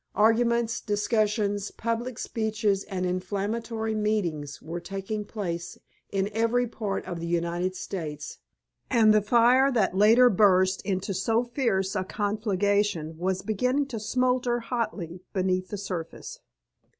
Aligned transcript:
Arguments, 0.15 0.81
discussions, 0.81 1.69
public 1.69 2.17
speeches 2.17 2.83
and 2.85 3.05
inflammatory 3.05 3.93
meetings 3.93 4.59
were 4.59 4.79
taking 4.79 5.25
place 5.25 5.77
in 6.09 6.27
every 6.33 6.65
part 6.65 7.05
of 7.05 7.19
the 7.19 7.27
United 7.27 7.75
States, 7.75 8.39
and 8.89 9.13
the 9.13 9.21
fire 9.21 9.71
that 9.71 9.95
later 9.95 10.27
burst 10.27 10.81
into 10.81 11.13
so 11.13 11.43
fierce 11.43 11.95
a 11.95 12.03
conflagration 12.03 13.15
was 13.19 13.43
beginning 13.43 13.85
to 13.85 13.99
smoulder 13.99 14.59
hotly 14.59 15.21
beneath 15.33 15.67
the 15.67 15.77
surface. 15.77 16.39